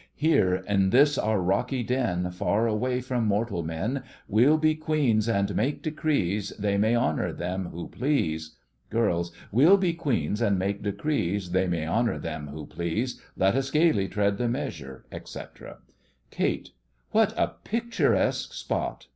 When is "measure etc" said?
14.49-15.77